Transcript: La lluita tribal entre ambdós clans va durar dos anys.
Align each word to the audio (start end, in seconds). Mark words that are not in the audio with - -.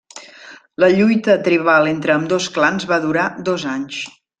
La 0.83 0.89
lluita 0.93 1.37
tribal 1.49 1.91
entre 1.93 2.17
ambdós 2.17 2.51
clans 2.59 2.93
va 2.95 3.03
durar 3.09 3.33
dos 3.51 3.73
anys. 3.79 4.07